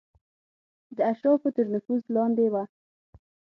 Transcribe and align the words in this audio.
د 0.95 0.97
اشرافو 1.11 1.49
تر 1.55 1.65
نفوذ 1.73 2.03
لاندې 2.15 2.47
وه. 2.53 2.63